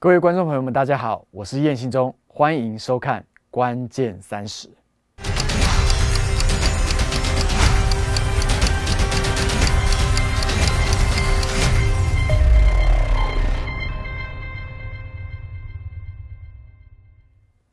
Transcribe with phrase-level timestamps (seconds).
[0.00, 4.68] 各位观众朋友们，大家好，我是燕信忠，欢迎收看《关键三十》。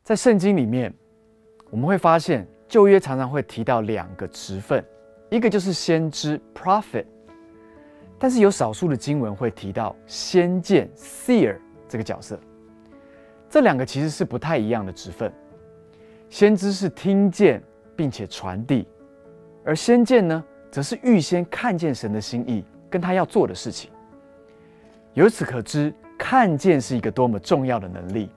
[0.02, 0.92] 在圣经里面，
[1.70, 4.84] 我们会发现旧约常常会提到两个职分，
[5.30, 7.06] 一个就是先知 （prophet），
[8.18, 11.56] 但是有少数的经文会提到先见 （seer）
[11.88, 12.38] 这个角色。
[13.48, 15.32] 这两个其实是不太一样的职分。
[16.28, 17.62] 先知是听见
[17.94, 18.86] 并且传递，
[19.64, 23.90] 而先见呢，则是预先看见神的心意跟他要做的事情。
[25.14, 28.28] 由此可知，看见是一个多么重要的能力。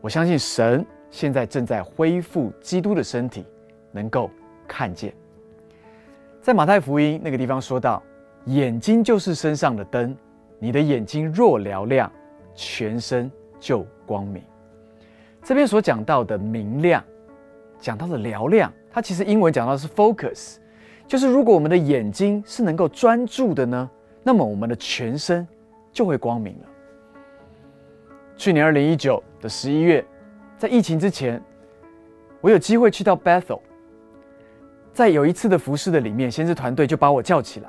[0.00, 3.46] 我相信神现在正在恢复基督的身体，
[3.92, 4.28] 能够
[4.66, 5.14] 看见。
[6.42, 8.02] 在马太福音那个地方说到，
[8.46, 10.16] 眼睛就是身上的灯，
[10.58, 12.10] 你的眼睛若嘹亮，
[12.54, 14.42] 全身就光明。
[15.42, 17.02] 这边所讲到的明亮，
[17.78, 20.56] 讲到的嘹亮，它其实英文讲到是 focus，
[21.06, 23.90] 就是如果我们的眼睛是能够专注的呢，
[24.22, 25.46] 那么我们的全身
[25.92, 26.66] 就会光明了。
[28.36, 30.04] 去年二零一九的十一月，
[30.58, 31.42] 在疫情之前，
[32.40, 33.60] 我有机会去到 Bethel，
[34.92, 37.68] 在有一次的服饰的里面，先知团队就把我叫起来，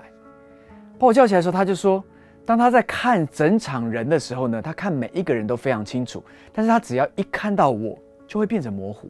[1.00, 2.04] 把我叫起来的时候，他就说，
[2.46, 9.10] 当他在看整场人的时候呢，他看每一个人都非常清楚，但是他只要一看到我，就会变成模糊。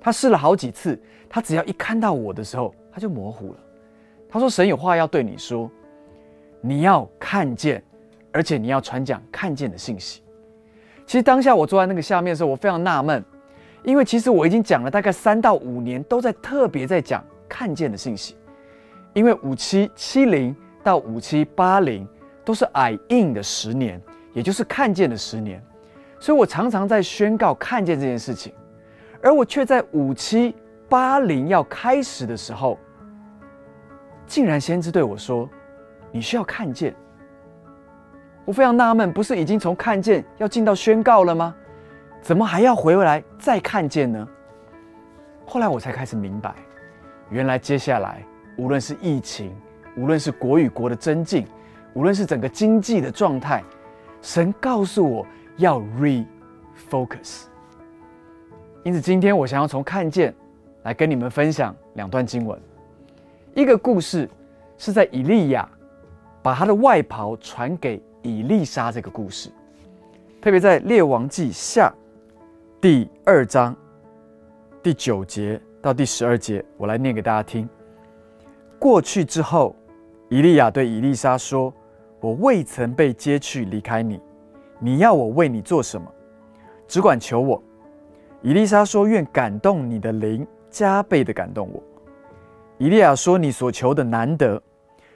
[0.00, 3.58] 他试了好几次，他只要一看到我的时候，他就模糊了。
[4.28, 5.70] 他说：“神有话要对你说，
[6.60, 7.82] 你要看见，
[8.32, 10.22] 而且你要传讲看见的信息。”
[11.06, 13.22] 其实当下我坐在那个下面的时候，我非常纳闷，
[13.82, 18.36] 因为其实我已经讲了大概三到五年，都在特别在讲看见的信息。
[19.12, 22.08] 因为五七七零到五七八零
[22.44, 24.00] 都是 I in 的十年，
[24.32, 25.62] 也就是看见的十年，
[26.18, 28.52] 所以我常常在宣告看见这件事情，
[29.22, 30.54] 而我却在五七
[30.88, 32.78] 八零要开始的时候，
[34.26, 35.48] 竟然先知对我说
[36.10, 36.94] ：“你需要看见。”
[38.44, 41.54] 我非常纳闷，不是已经从看见要进到宣告了吗？
[42.20, 44.28] 怎么还要回来再看见呢？
[45.46, 46.54] 后来我才开始明白，
[47.30, 48.24] 原来接下来
[48.56, 49.54] 无论是疫情，
[49.96, 51.46] 无论是国与国的增进，
[51.94, 53.62] 无论是整个经济的状态，
[54.20, 55.26] 神告诉我
[55.56, 57.44] 要 refocus。
[58.84, 60.34] 因此，今天我想要从看见
[60.82, 62.60] 来跟你们分享两段经文。
[63.54, 64.28] 一个故事
[64.78, 65.68] 是在以利亚
[66.42, 68.02] 把他的外袍传给。
[68.24, 69.50] 以利沙这个故事，
[70.40, 71.92] 特别在列王记下
[72.80, 73.74] 第二章
[74.80, 77.68] 第九节到第十二节，我来念给大家听。
[78.78, 79.74] 过去之后，
[80.28, 81.74] 以利亚对以利沙说
[82.22, 84.18] ：“我未曾被接去离开你，
[84.78, 86.10] 你要我为你做什么？
[86.88, 87.62] 只管求我。”
[88.40, 91.82] 伊丽莎说：“愿感动你的灵加倍的感动我。”
[92.78, 94.62] 伊利亚说：“你所求的难得，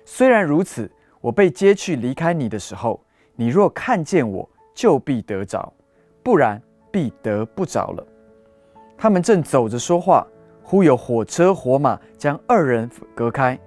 [0.04, 0.90] 虽然如此。”
[1.22, 3.00] 我被接去离开你的时候，
[3.34, 5.72] 你若看见我，就必得着；
[6.22, 6.62] 不然，
[6.92, 8.06] 必得不着了。
[8.96, 10.24] 他们正走着说话，
[10.62, 13.58] 忽有火车火马将二人隔开，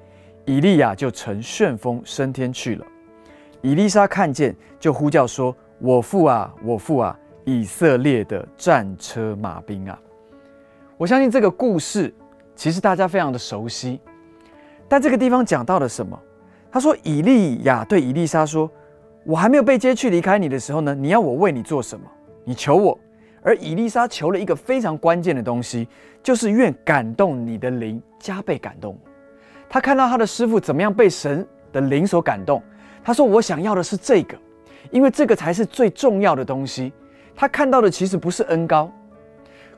[0.45, 2.85] 伊利亚就乘旋风升天去了。
[3.61, 7.17] 以利沙看见，就呼叫说：“我父啊，我父啊！
[7.45, 9.99] 以色列的战车马兵啊！”
[10.97, 12.13] 我相信这个故事
[12.55, 13.99] 其实大家非常的熟悉，
[14.87, 16.17] 但这个地方讲到了什么？
[16.71, 18.69] 他说：“以利亚对以利沙说，
[19.25, 22.05] 我还没有被接去离开你的时候呢，你要我为你做什么？
[22.45, 22.97] 你求我。
[23.41, 25.87] 而以利沙求了一个非常关键的东西，
[26.21, 28.97] 就是愿感动你的灵加倍感动。
[29.69, 32.61] 他看到他的师傅怎么样被神的灵所感动，
[33.03, 34.37] 他说：我想要的是这个，
[34.91, 36.93] 因为这个才是最重要的东西。
[37.35, 38.91] 他看到的其实不是恩高。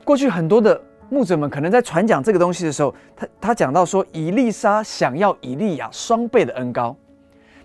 [0.04, 0.80] 过去很多的。”
[1.12, 6.96] 牧者们可能在传讲这个东西的时候，他他讲到说，以利沙想要以利亚双倍的恩高，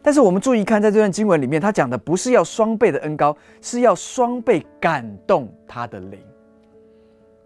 [0.02, 6.20] 但是我们注意看，在这段经文里面，他讲的不是要双倍的恩高，是要双倍感动他的灵。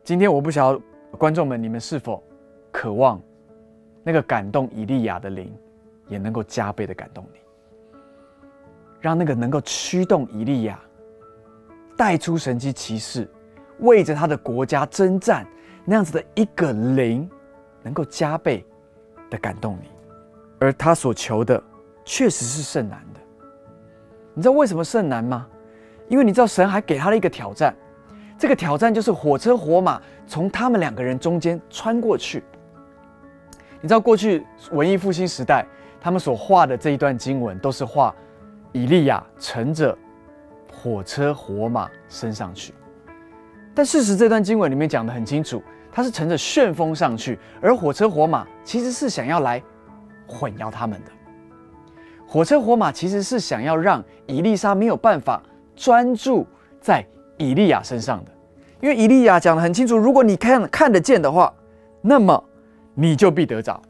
[0.03, 0.81] 今天我不晓得
[1.19, 2.23] 观众们，你们是否
[2.71, 3.21] 渴望
[4.01, 5.53] 那个感动以利亚的灵，
[6.07, 7.40] 也能够加倍的感动你，
[9.01, 10.79] 让那个能够驱动以利亚
[11.97, 13.29] 带出神迹骑士，
[13.79, 15.45] 为着他的国家征战。
[15.83, 17.27] 那样子的一个灵，
[17.81, 18.63] 能够加倍
[19.31, 19.89] 的感动你，
[20.59, 21.61] 而他所求的
[22.05, 23.19] 确实是甚难的。
[24.35, 25.47] 你知道为什么甚难吗？
[26.07, 27.75] 因为你知道神还给他了一个挑战，
[28.37, 32.43] 这个挑战就是火车火马从他们两个人中间穿过去。
[33.81, 35.65] 你知道过去文艺复兴时代，
[35.99, 38.15] 他们所画的这一段经文，都是画
[38.71, 39.97] 以利亚乘着
[40.71, 42.73] 火车火马升上去。
[43.73, 49.61] 但事实这段经文里面讲的很清楚，他是乘着旋风上去，而火车火马其实是想要来
[50.27, 51.11] 混淆他们的。
[52.27, 55.41] 火车火马其实是想要让以利沙没有办法
[55.75, 56.47] 专注
[56.79, 57.05] 在
[57.37, 58.31] 以利亚身上的，
[58.79, 61.53] 因为以利亚讲的很清楚，如果你看看得见的话，
[62.01, 62.41] 那么
[62.93, 63.81] 你就必得着，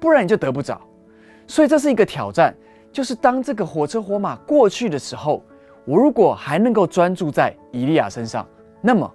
[0.00, 0.80] 不然你就得不着。
[1.46, 2.54] 所以这是一个挑战，
[2.92, 5.42] 就是当这个火车火马过去的时候，
[5.84, 8.46] 我如果还能够专注在以利亚身上，
[8.80, 9.10] 那么。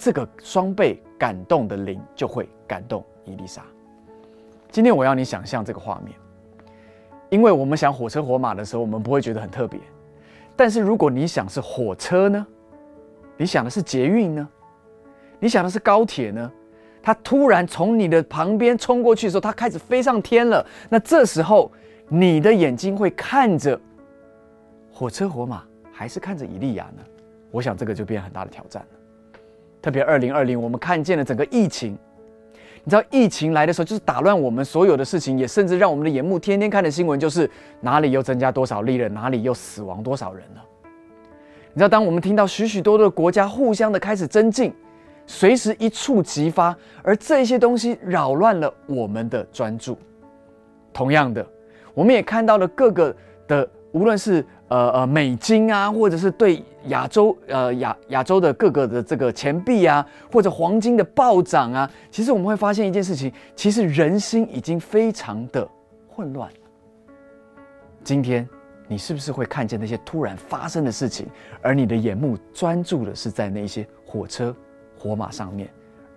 [0.00, 3.64] 这个双倍感动的灵就会感动伊丽莎。
[4.70, 6.14] 今天我要你想象这个画面，
[7.30, 9.80] 因为我们想火车火马的时候，我们不会觉得很特别。
[10.54, 12.46] 但是如果你想是火车呢？
[13.36, 14.48] 你想的是捷运呢？
[15.40, 16.48] 你想的是高铁呢？
[17.02, 20.64] 它突然从你的旁边冲过去的时候，它开始飞上天了。
[20.88, 21.72] 那这时候
[22.08, 23.78] 你的眼睛会看着
[24.90, 25.62] 火车火马，
[25.92, 27.02] 还是看着以利亚呢？
[27.50, 29.40] 我想这个就变很大的挑战了。
[29.80, 31.96] 特别二零二零，我们看见了整个疫情。
[32.84, 37.48] 你知道疫情来的时候，就是打乱我们所有的事情，也甚至让我们的眼目天天看的新闻就是
[37.80, 40.64] 哪里又增加多少例了，哪里又死亡多少人了。
[41.74, 44.72] 你知道，当我们听到许许多多的国家互相的开始增进，
[45.26, 49.98] 随时一触即发，而这些东西扰乱了我们的专注。
[50.92, 51.46] 同样的，
[51.98, 53.14] 我们也看到了各个
[53.48, 54.44] 的，无论是。
[54.68, 65.66] 呃呃，美金啊，或者是对亚洲呃亚亚洲的各个的这个钱币啊，或者黄金的暴涨啊，其实我们会发现一件事情，其实人心已经非常的
[66.06, 66.50] 混乱。
[68.04, 68.46] 今天
[68.86, 71.26] 你是不是会看见那些突然发生的事情，
[71.62, 74.54] 而你的眼目专注的是在那些火车
[74.98, 75.66] 火马上面，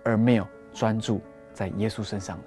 [0.04, 1.22] 而没有专注
[1.54, 2.44] 在耶稣身上呢？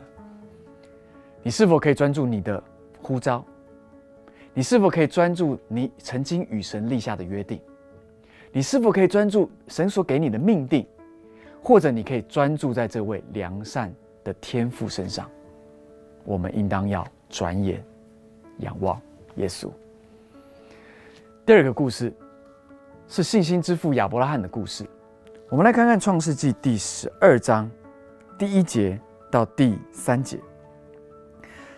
[1.42, 2.64] 你是否可以专注你的
[3.06, 3.46] 呼召？
[4.52, 7.62] 你是否可以专注你曾经与神立下的约定？
[8.52, 10.88] 你是否可以专注神所给你的命定？
[11.62, 13.94] 或者你可以专注在这位良善
[14.24, 15.30] 的天父身上？
[16.24, 17.84] 我们应当要转眼
[18.60, 19.00] 仰望
[19.36, 19.70] 耶稣。
[21.46, 22.12] 第二个故事
[23.08, 24.84] 是信心之父亚伯拉罕的故事。
[25.50, 27.70] 我们来看看创世纪第十二章
[28.40, 29.00] 第一节
[29.30, 30.40] 到第三节。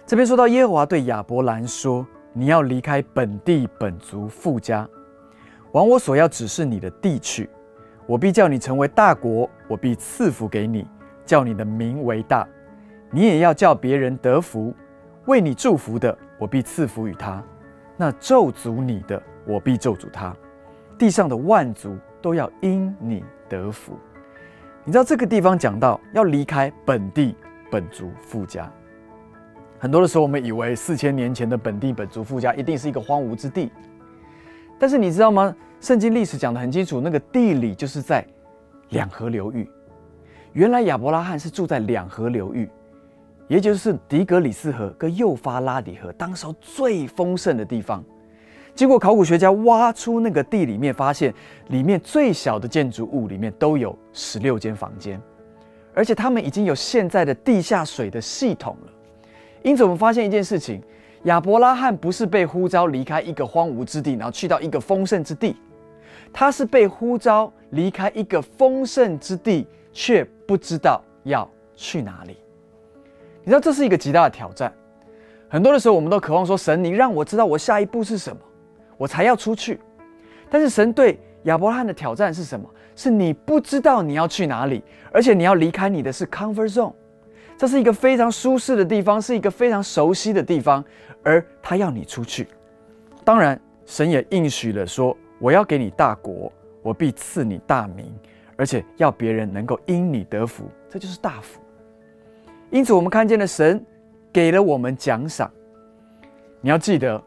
[0.07, 2.07] 这边说到耶和华对亚伯兰说。
[2.33, 4.87] 你要离开本地本族富家，
[5.71, 7.49] 往我所要指示你的地去。
[8.05, 10.85] 我必叫你成为大国，我必赐福给你，
[11.25, 12.47] 叫你的名为大。
[13.09, 14.71] 你也要叫别人得福。
[15.25, 17.41] 为你祝福的，我必赐福与他；
[17.97, 20.31] 那咒诅你的，我必咒诅他。
[20.95, 23.97] 地上的万族都要因你得福。
[24.83, 27.35] 你知道这个地方讲到要离开本地
[27.71, 28.71] 本族富家。
[29.79, 33.71] 很多的时候，我们以为四千年前的本地本族富家一定是一个荒芜之地，
[34.79, 35.55] 但是你知道吗？
[35.79, 38.25] 圣经历史讲得很清楚，那个地理就是在
[38.89, 39.69] 两河流域。
[40.53, 42.67] 原来亚伯拉罕是住在两河流域，
[43.47, 48.03] 也就是底格里斯河跟幼发拉底河当时候最丰盛的地方。
[48.73, 51.31] 经过考古学家挖出那个地里面，发现
[51.67, 55.21] 里面最小的建筑物里面都有十六间房间，
[55.93, 58.91] 而且他们已经有现在的地下水的系统了。
[59.67, 60.81] 因此，我们发现一件事情：
[61.23, 65.57] 亚伯拉罕不是被呼召离开一个荒芜之地，然后去到一个丰盛之地，
[66.31, 71.45] 他是被呼召离开一个丰盛之地，却不知道要
[71.75, 72.37] 去哪里。
[73.43, 74.73] 你知道这是一个极大的挑战。
[75.49, 78.41] 很多的时候，我们都渴望说：“神，你让我知道我下一步是什么，
[78.97, 79.81] 我才要出去。”
[80.49, 82.65] 但是神对亚伯拉罕的挑战是什么？
[82.95, 84.81] 是你不知道你要去哪里，
[85.11, 86.93] 而且你要离开你的是 comfort zone。
[87.57, 90.83] 这是一个非常舒适的地方，是一个非常熟悉的地方，
[91.23, 92.47] 而他要你出去。
[93.25, 96.51] 当然，神也应许了说：“我要给你大国，
[96.83, 98.13] 我必赐你大名，
[98.55, 101.59] 而且要别人能够因你得福。”这就是大福。
[102.69, 103.83] 因此，我们看见了神
[104.31, 105.51] 给了我们奖赏。
[106.61, 107.21] 你要记得，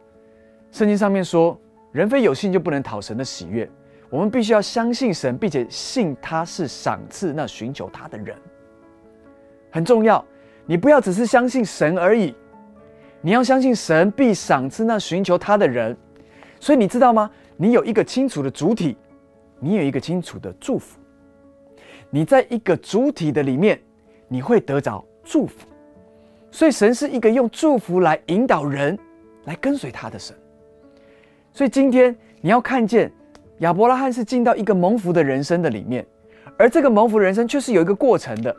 [0.71, 1.59] 圣经上面说
[1.91, 3.69] ：“人非有信就不能讨神的喜悦。”
[4.11, 8.37] 我们必须要相信神，并且信他是赏赐那寻求他的人。
[9.71, 10.25] 很重要，
[10.67, 12.35] 你不要只是相信神而已，
[13.21, 15.97] 你要相信神必赏赐那寻求他的人。
[16.59, 17.31] 所以你知道吗？
[17.57, 18.97] 你有一个清楚的主体，
[19.59, 20.99] 你有一个清楚的祝福。
[22.11, 23.81] 你在一个主体的里面，
[24.29, 25.67] 你会得着祝福。
[26.51, 28.99] 所以神是一个用祝福来引导人
[29.45, 30.35] 来跟随他的神。
[31.53, 33.13] 所以今天你要看见
[33.59, 36.05] 亚伯拉罕是进到一个蒙福的人生的里面，
[36.59, 38.55] 而这个蒙福人生却是有一个过程的。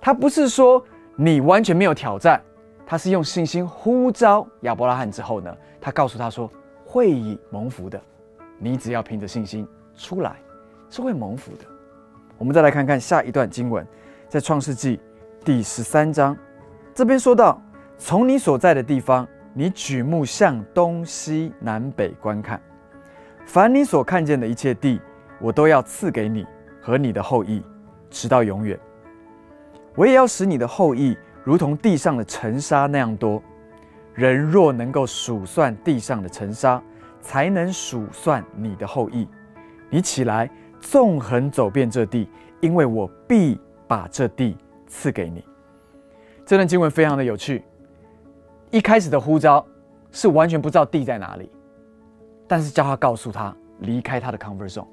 [0.00, 0.82] 他不是说
[1.14, 2.40] 你完全没有挑战，
[2.86, 6.50] 他是用信心呼召亚伯拉罕之后呢，他告诉他说
[6.84, 8.00] 会以蒙福的，
[8.58, 10.36] 你只要凭着信心出来，
[10.88, 11.64] 是会蒙福的。
[12.38, 13.86] 我们再来看看下一段经文，
[14.28, 14.98] 在创世纪
[15.44, 16.36] 第十三章，
[16.94, 17.60] 这边说到：
[17.98, 22.58] 从你所在的地方，你举目向东西南北观看，
[23.44, 24.98] 凡你所看见的一切地，
[25.38, 26.46] 我都要赐给你
[26.80, 27.62] 和你的后裔，
[28.08, 28.78] 直到永远。
[29.94, 33.42] 我也要使你的后裔如同地上的尘沙那样多。
[34.14, 36.82] 人若能够数算地上的尘沙，
[37.22, 39.26] 才能数算你的后裔。
[39.88, 42.28] 你起来，纵横走遍这地，
[42.60, 44.56] 因为我必把这地
[44.86, 45.44] 赐给你。
[46.44, 47.64] 这段经文非常的有趣。
[48.70, 49.64] 一开始的呼召
[50.12, 51.50] 是完全不知道地在哪里，
[52.46, 54.86] 但是叫他告诉他离开他的 comfort zone。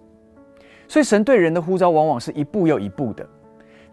[0.88, 3.28] 所以神对人的呼召往往是一步又一步的。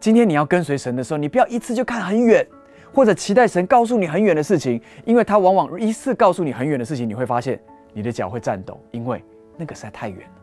[0.04, 2.46] 今天你要跟随神的时候，你不要一次就看很远，
[2.92, 7.58] 或者期待神告诉你很远的事情，因为他往往一次告诉你很远的事情，你会发现
[7.94, 9.25] 你的脚会颤抖，因为
[9.56, 10.34] 那个实在太远了。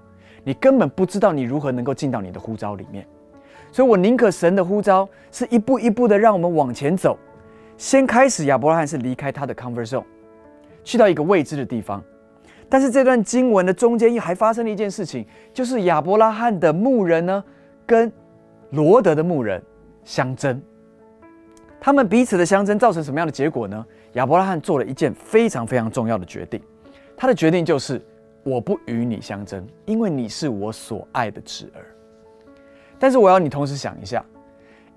[0.43, 3.05] 你根本不知道你如何能够进到你的呼召里面，
[3.71, 7.15] 所以我宁可神的呼召是一步一步的让我们往前走。
[7.77, 10.03] 先开始，亚伯拉罕是离开他的 comfort zone，
[10.83, 12.03] 去到一个未知的地方。
[12.67, 17.43] 但是这段经文的中间又还发生了一件事情，就是亚伯拉罕的牧人呢，
[17.85, 18.11] 跟
[18.71, 19.61] 罗德的牧人
[20.03, 20.61] 相争。
[21.79, 23.85] 他们彼此的相争造成什么样的结果呢？
[24.13, 26.61] 亚伯拉罕做了一件非常非常重要的决定，
[27.15, 28.01] 他的决定就是。
[28.43, 31.85] 我不与你相争，因为你是我所爱的侄儿。
[32.97, 34.25] 但是我要你同时想一下，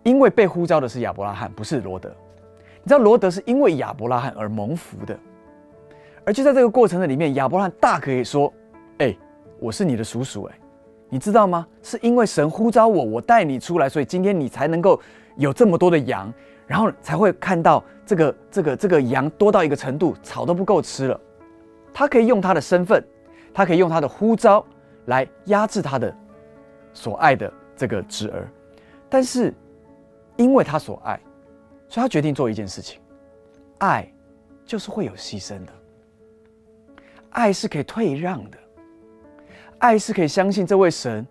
[0.02, 2.08] 因为被呼召的是亚伯拉罕，不是罗德。
[2.82, 5.14] 你知道罗德是因为亚伯拉罕而蒙福的，
[6.24, 8.50] 而就在这个过程的里面，亚伯拉罕大可以说
[8.96, 9.14] ：“哎，
[9.60, 10.58] 我是你的叔叔。”哎，
[11.14, 11.64] 你知道吗？
[11.80, 15.00] 是因为神呼召我，我带你出来，所以今天你才能够
[15.36, 16.34] 有这么多的羊，
[16.66, 21.20] 然后才会看到这个这个这个羊多到一个程度，草都不够吃了。
[21.92, 23.00] 他可以用他的身份。
[23.52, 24.66] 他可以用他的呼召
[25.04, 26.12] 来压制他的
[26.92, 28.48] 所爱的这个侄儿，
[29.08, 29.54] 但是
[30.34, 31.20] 因为他所爱，
[31.88, 33.00] 所以他决定做一件事情：
[33.78, 34.12] 爱
[34.66, 35.72] 就是会有牺牲的，
[37.30, 38.58] 爱是可以退让的，
[39.78, 41.26] 爱是可以相信这位神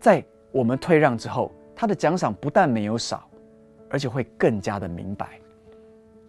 [0.00, 3.28] 在我们退让之后，他的奖赏不但没有少，
[3.90, 5.38] 而且会更加的明白。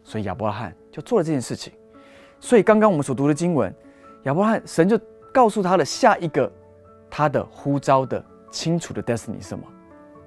[0.03, 1.73] 所以亚伯拉罕就做了这件事情。
[2.39, 3.73] 所以刚刚我们所读的经文，
[4.23, 4.99] 亚伯拉罕神就。
[5.31, 6.51] 告诉他的下一个，
[7.07, 9.63] 他的呼召的清楚的 destiny 是什么？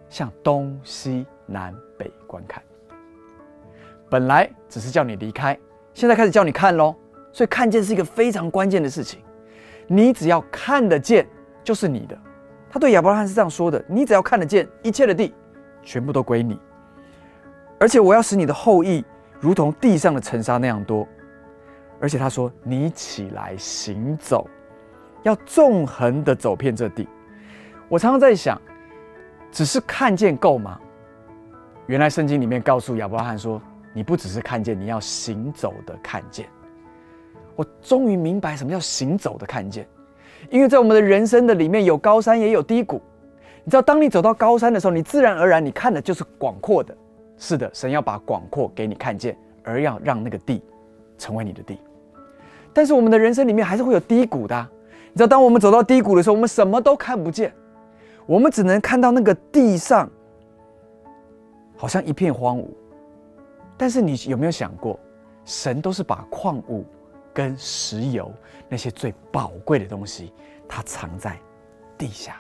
[0.08, 2.62] 向东西南北观看。
[4.08, 5.58] 本来只是叫你离开，
[5.92, 6.94] 现在开始叫你看喽。
[7.32, 9.18] 所以看见是一个非常关键的事情。
[9.94, 11.28] 你只要看得见，
[11.62, 12.18] 就是你的。
[12.70, 15.34] 他对亚伯拉罕是这样说的：你只要看得见，一切的地
[15.82, 16.58] 全部都归你。
[17.78, 19.04] 而且我要使你的后裔
[19.38, 21.06] 如同地上的尘沙那样多。
[22.00, 24.49] 而且他说：你起来行走。
[25.25, 27.06] 要纵横的走遍这地，
[27.88, 28.58] 我常常在想，
[29.50, 30.80] 只是看见够吗？
[31.87, 33.61] 原来圣经里面告诉亚伯拉罕说，
[33.92, 36.49] 你不只是看见，你要行走的看见。
[37.56, 39.87] 我终于明白什么叫行走的看见，
[40.50, 43.00] 因为在我们的人生的里面有高山也有低谷。
[43.64, 46.97] 你知道，当你走到高山的时候，你自然而然你看的就是广阔的。
[47.38, 50.62] 是的，神要把广阔给你看见，而要让那个地
[51.18, 51.78] 成为你的地。
[52.73, 54.68] 但是我们的人生里面还是会有低谷的。
[55.12, 57.52] 你知道，当我们走到低谷的时候，我们什么都看不见，
[58.26, 60.09] 我们只能看到那个地上
[61.76, 62.66] 好像一片荒芜。
[63.76, 64.99] 但是你有没有想过，
[65.44, 66.85] 神都是把矿物
[67.32, 68.32] 跟石油
[68.68, 70.32] 那些最宝贵的东西，
[70.68, 71.38] 它藏在
[71.96, 72.36] 地下。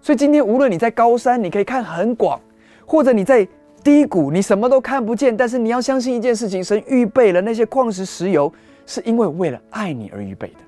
[0.00, 2.40] 所以今天无论你在高山，你可以看很广；
[2.86, 3.46] 或者你在
[3.82, 5.36] 低谷，你什么都看不见。
[5.36, 8.52] 但是你要相信一件事情：神预备了那些矿石、石油，
[8.86, 10.58] 是因为为了爱你而预备的。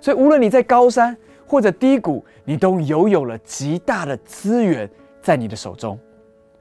[0.00, 1.16] 所以，无论你在高山
[1.46, 4.90] 或者低谷，你都拥有了极大的资源
[5.20, 5.98] 在你的手中。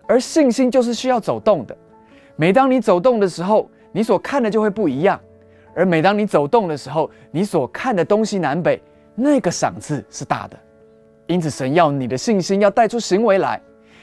[0.07, 1.75] 而信心就是需要走动的。
[2.35, 5.19] 每当你走动的时候，你所看的就会不一样。
[5.75, 8.81] 而每当你走动的时候，你所看的东西南北
[9.15, 10.57] 那个赏赐是大的。
[11.27, 13.61] 因此，神要你的信心要带出行为来。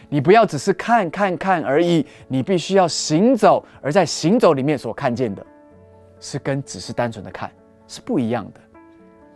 [0.09, 3.63] 你不要只是看看看而已，你必须要行走。
[3.83, 5.45] 而在行走里面所看见的，
[6.19, 7.51] 是跟只是单纯的看
[7.87, 8.61] 是不一样的。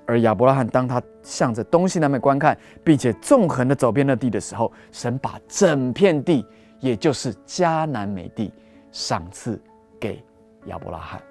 [0.07, 6.47] 而亚伯拉罕当他向着东西南北观看，并且纵横的走遍那地的时候，神把整片地，
[6.81, 8.51] 也就是迦南美地，
[8.91, 9.61] 赏赐
[10.01, 10.25] 给
[10.67, 11.23] 亚伯拉罕。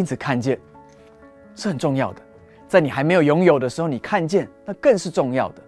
[0.00, 0.58] 因此，看见
[1.54, 2.22] 是很重要的。
[2.66, 5.62] 在你还没有拥有的时候，你看见那更是重要的。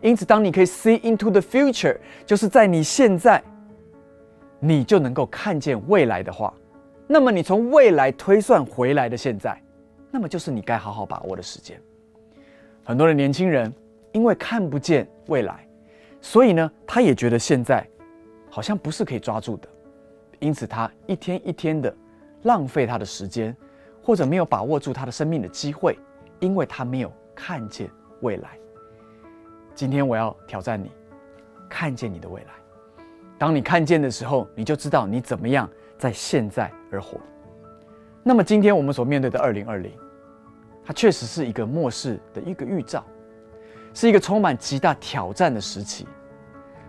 [0.00, 3.42] 因此，当你可以 see into the future，就是在你现在，
[4.60, 6.54] 你就能够看见未来的话，
[7.08, 9.60] 那么你从未来推算回来的现在。
[10.12, 11.76] 那么就是你该好好把握的时间。
[12.84, 13.74] 很多的年轻人
[14.12, 15.66] 因为看不见未来，
[16.20, 17.84] 所以呢，他也觉得现在
[18.48, 19.68] 好像不是可以抓住的，
[20.38, 21.92] 因此他一天一天的
[22.42, 23.56] 浪费他的时间，
[24.02, 25.98] 或者没有把握住他的生命的机会，
[26.40, 27.88] 因为他没有看见
[28.20, 28.50] 未来。
[29.74, 30.90] 今天我要挑战你，
[31.68, 32.48] 看见你的未来。
[33.38, 37.18] 当你看见的时候，你就知道你怎么样在现在而活。
[38.22, 39.92] 那么今天我们所面对的二零二零。
[40.84, 43.04] 它确实是一个末世的一个预兆，
[43.94, 46.08] 是一个充满极大挑战的时期，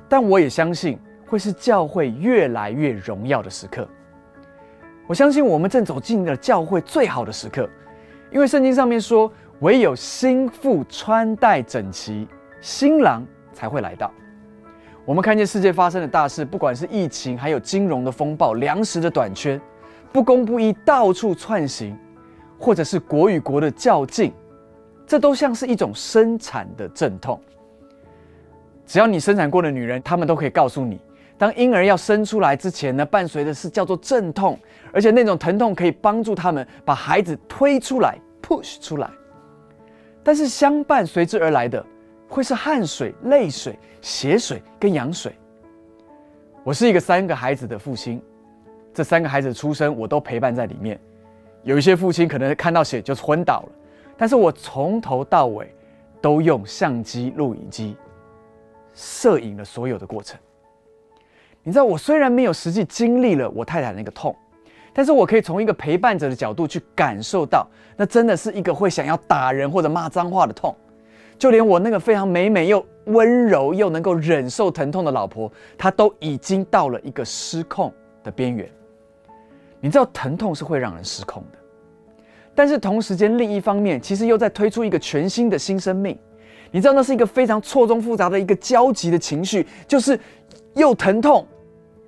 [0.09, 3.87] 但我也相信会是教会越来越荣耀的时刻。
[5.07, 7.69] 我相信我们正走进了教会最好的时刻，
[8.31, 12.27] 因为圣经上面说，唯有新妇穿戴整齐，
[12.61, 14.11] 新郎才会来到。
[15.05, 19.59] 我们看见世界发生的大事，不管是疫情，还有金融的风暴、粮食的短缺、
[20.11, 21.97] 不公不义到处窜行。
[22.59, 24.31] 或者是国与国的较劲，
[25.05, 27.37] 这都像是一种生产的阵痛。
[28.85, 30.97] 只要你生产过的女人，她们都可以告诉你，
[31.37, 34.57] 当婴儿要生出来之前呢，伴随的是叫做阵痛，
[34.93, 39.09] 而且那种疼痛可以帮助他们把孩子推出来，push 出来。
[40.23, 41.83] 但是相伴随之而来的，
[42.29, 45.35] 会是汗水、泪水、血水跟羊水。
[46.63, 48.21] 我是一个三个孩子的父亲，
[48.93, 50.97] 这三个孩子出生，我都陪伴在里面。
[51.63, 53.69] 有一些父亲可能看到血就昏倒了，
[54.15, 55.73] 但是我从头到尾
[56.21, 57.97] 都用相机、录影机
[58.93, 60.39] 摄影了所有的过程。
[61.63, 64.35] 你知道，我虽然没有实际经历了我太太那个痛，
[64.93, 67.65] 但是我可以从一个陪伴者的角度去感受到，
[67.95, 70.75] 那真的是一个会想要打人或者骂脏话的痛。
[71.39, 77.91] 就连我那个非常美美又温柔又能够忍受疼痛的老婆，她都已经到了一个失控
[78.23, 78.69] 的边缘。
[79.79, 81.57] 你知道疼痛是会让人失控的，
[82.55, 86.17] 但是同时间另一方面，其实又在推出一个全新的新生命。
[86.71, 90.17] 你知道那是一个非常错综复杂的一个焦急的情绪，就是
[90.75, 91.45] 又疼痛，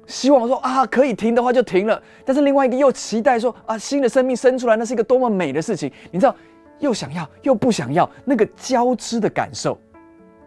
[0.07, 5.91] 希望说啊可以停的话就停了，但是另外一个又期待说啊新的生命生出来，那是一个多么美的事情。
[6.11, 6.35] 你知道
[6.79, 9.77] 又想要又不想要那个交织的感受，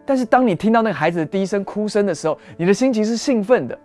[0.05, 3.77] 但是当你听到那个孩子的第一声哭声的时候，你的心情是兴奋的。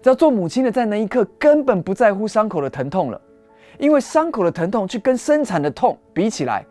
[0.00, 3.20] 只要做母亲的，在那一刻根本不在乎伤口的疼痛了，
[3.78, 6.64] 因为伤口的疼痛去跟生产的痛比起来，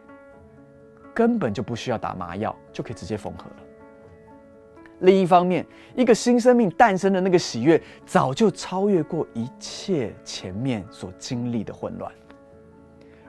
[1.14, 3.67] 根本就不需要打麻药就可以直接缝合了。
[5.00, 12.12] 另一方面，一个新生命诞生的那个喜悦，早就超越过一切前面所经历的混乱，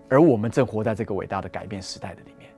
[0.09, 2.48] 而我们正活在这个伟大的改变时代的里面。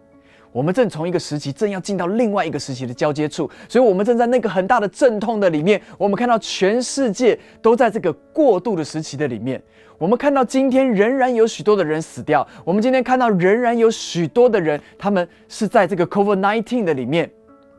[0.52, 5.80] 我们正从一个时期正要进到另外一个时期的交接处，所以，我们正在那个很大的阵痛的里面。
[5.96, 9.62] 我们看到全世界都在这个过渡的时期的里面。
[9.96, 12.44] 我们看到今天仍然有许多的人死掉。
[12.64, 17.30] 我们今天看到仍然有许多的人，他们是在这个 COVID-19 的里面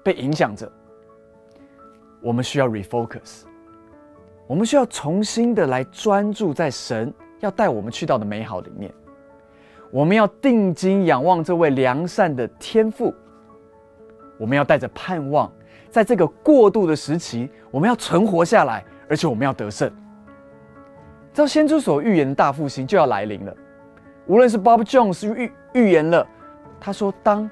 [0.02, 0.72] 被影响着。
[2.21, 3.41] 我们需要 refocus，
[4.47, 8.91] 我们需要重新的来专注在神要带我们去到的美好里面。
[9.89, 13.13] 我们要定睛仰望这位良善的天父，
[14.38, 15.51] 我们要带着盼望，
[15.89, 19.91] 在这个过渡的时期，我们要存活下来，而且我们要得胜。
[21.34, 23.55] 照先知所预言的大复兴就要来临了。
[24.27, 26.25] 无论是 Bob Jones 预预言了，
[26.79, 27.49] 他说，当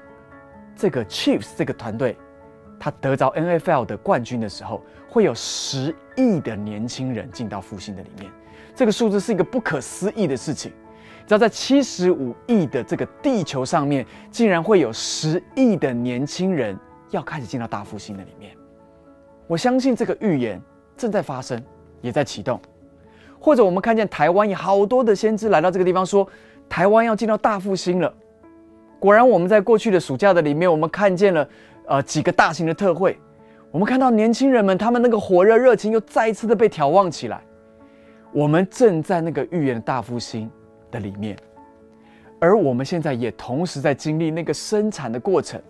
[0.76, 2.16] 这个 Chiefs 这个团队
[2.80, 8.32] 他得着 NFL 的冠军的时候，会有十亿的年轻人进到复兴的里面。
[8.74, 10.72] 这个数字是一个不可思议的事情。
[11.26, 16.76] 知道在七十五亿的这个地球上面，竟然会有十亿的年轻人
[17.10, 18.52] 要开始进到大复兴的里面。
[19.46, 20.60] 我相信这个预言
[20.96, 21.62] 正在发生，
[22.00, 22.58] 也在启动。
[23.38, 26.26] 或者我们看见台湾有好多的先知来到这个地方，说
[26.68, 28.12] 台湾要进到大复兴了。
[28.98, 31.48] 果然，我们在过去的暑假的里面，我们看见了
[31.90, 33.18] 呃几个大型的特会，
[33.70, 37.42] 我们看到年轻人们他们那个火热热情又再一次的被眺望起来。
[38.32, 40.50] 我们正在那个预言的大复兴。
[40.92, 41.38] 的里面，
[42.40, 45.62] 而我们现在也同时在经历那个生产的过程，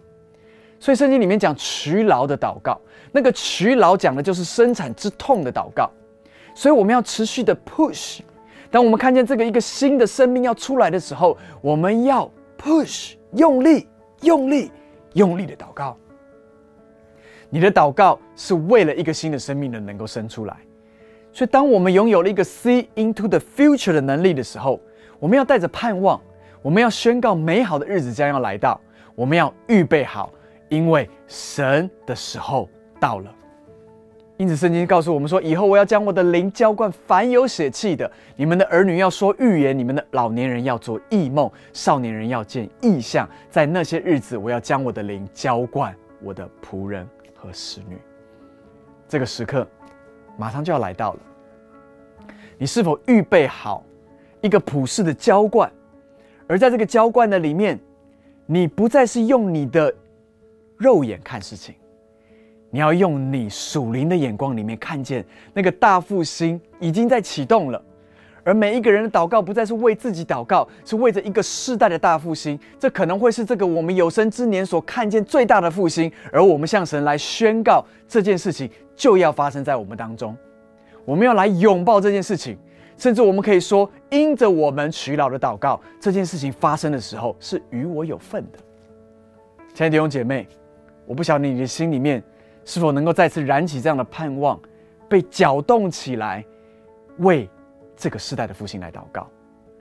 [0.78, 2.80] 所以圣经里面讲渠劳的祷告，
[3.12, 5.90] 那个渠劳讲的就是生产之痛的祷告，
[6.54, 8.20] 所以我们要持续的 push。
[8.70, 13.86] 当我们看见这个一个新的生命要出来的时候，我们要 push，用力、
[14.22, 14.72] 用力、
[15.12, 15.94] 用力的祷告。
[17.50, 20.56] 你的祷告是为了一个新的生命的能够生出来，
[21.32, 24.80] 所以当我们拥有了一个 see into the future 的能力的时候，
[25.18, 26.20] 我们要带着盼望，
[26.62, 28.80] 我们要宣告美好的日子将要来到，
[29.14, 30.32] 我们要预备好，
[30.68, 33.34] 因为神的时候到了。
[34.36, 38.10] 因此，圣经告诉我们说：“以后我要将我的灵浇灌凡有血气的。
[38.36, 43.28] 你们的儿女要说预言，你们的老年人要做异梦，少年人要见异象。
[43.50, 47.06] 在那些日子，我要将我的灵浇灌我的仆人
[47.40, 47.98] 和使女。”
[49.08, 49.66] 这个时刻
[50.36, 51.20] 马上就要来到了。
[52.58, 53.82] 你是否预备好
[54.40, 55.70] 一个普世的浇灌？
[56.46, 57.78] 而在这个浇灌的里面，
[58.44, 59.92] 你不再是用你的
[60.76, 61.74] 肉眼看事情。
[62.70, 67.82] 你要用你属灵的眼光里面看见那个大复兴已经在启动了，
[68.42, 72.58] 而每一个人的祷告不再是为自己祷告，是为着一个世代的大复兴。
[72.78, 80.36] 这可能会是这个我们有生之年所看见最大的复兴，而我们向神来宣告这件事情就要发生在我们当中。
[81.04, 82.56] 我们要来拥抱这件事情，
[82.96, 88.58] 甚至我们可以说，因着我们取老的祷告，这件事情发生的时候是与我有份的。
[89.74, 90.46] 亲爱的弟兄姐妹，
[91.06, 92.22] 我不晓得你的心里面。
[92.62, 94.60] 是否能够再次燃起这样的盼望，
[95.08, 96.44] 被搅动起来，
[97.16, 97.48] 为
[98.00, 99.28] 这个时代的复兴来祷告？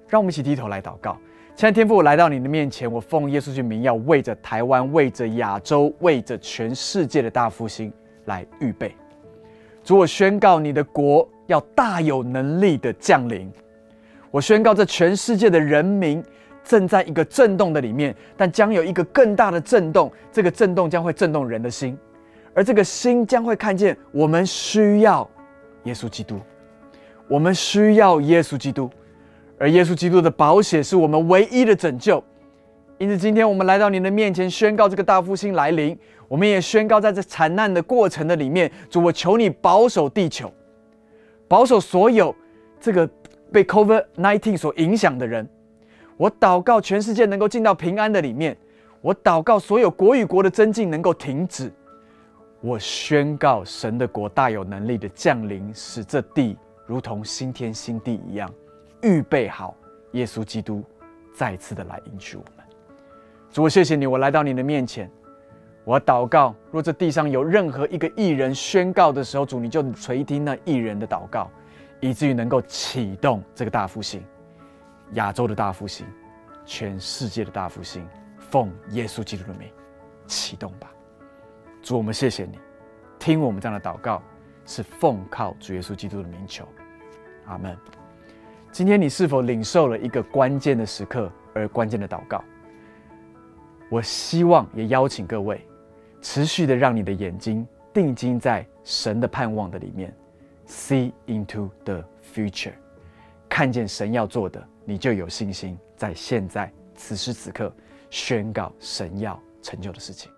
[0.10, 1.18] 让我们一起低头来祷告。
[1.56, 7.94] 亲爱的天父，我来到你的面前，我奉耶稣之名，要为着台湾、为着亚洲、为着全世界的大复兴
[8.26, 8.94] 来预备。
[9.86, 13.50] 主，我宣告你的国要大有能力的降临。
[14.32, 16.22] 我宣告这全世界的人民
[16.62, 21.98] 正在一个震动的里面，但将有一个更大的震动，这个震动将会震动人的心。
[22.54, 25.26] 而这个心将会看见，我们需要
[25.84, 26.38] 耶稣基督，
[27.30, 28.90] 我们需要耶稣基督，
[29.60, 32.22] 而耶稣基督的宝血是我们唯一的拯救。
[32.98, 35.98] 因此，今天我们来到您的面前，宣告这个大复兴来临。
[36.28, 40.52] 我们也宣告，在这惨难的过程的里面，主，我求你保守地球，
[41.48, 42.36] 保守所有
[42.80, 43.08] 这个
[43.52, 45.48] 被 COVID nineteen 所影响的人。
[46.18, 48.58] 我祷告，全世界能够进到平安的里面。
[49.02, 51.72] 我祷告，所有国与国的增进能够停止。
[52.60, 56.58] 我宣告，神的国大有能力的降临，使这地
[56.90, 58.52] 如同新天新地一样，
[59.04, 59.78] 预备好
[60.14, 60.84] 耶稣基督
[61.32, 62.66] 再次的来迎娶我们。
[63.52, 65.08] 主，我谢谢你，我来到你的面前，
[65.84, 66.56] 我祷告。
[66.72, 71.52] 若这地上有任何一个艺人宣告的时候，主你就垂听那艺人的祷告，
[72.00, 74.26] 以至于能够启动这个大复兴，
[75.12, 76.08] 亚洲的大复兴，
[76.66, 78.04] 全世界的大复兴。
[78.50, 79.70] 奉耶稣基督的名，
[80.26, 80.92] 启动吧。
[81.84, 82.58] 主，我们谢谢你，
[83.20, 84.24] 听我们这样的祷告，
[84.66, 86.68] 是奉靠主耶稣基督的名求，
[87.50, 87.76] 阿门。
[88.72, 92.44] 今天你是否领受了一个关键的时刻而关键的祷告？
[93.90, 95.66] 我希望也邀请各位，
[96.22, 100.16] 持续的让你的眼睛定睛在神的盼望的里面
[100.68, 102.74] ，see into the future，
[103.50, 107.74] 看见神要做的，你就有信心在现在此时此刻
[108.12, 110.32] 宣告神要成就的事情。